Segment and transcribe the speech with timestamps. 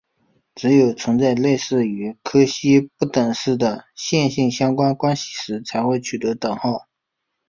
[0.55, 6.87] 只有存在类似于柯西不等式的线性相关关系时才会取得等号。